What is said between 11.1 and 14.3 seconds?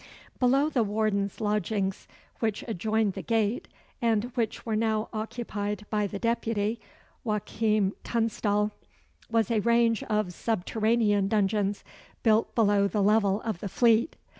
dungeons, built below the level of the Fleet.